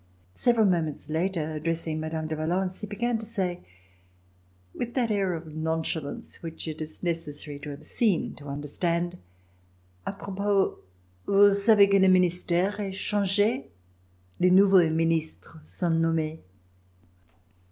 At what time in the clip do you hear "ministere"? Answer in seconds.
12.11-12.79